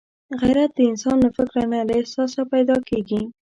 [0.41, 3.21] غیرت د انسان له فکره نه، له احساسه پیدا کېږي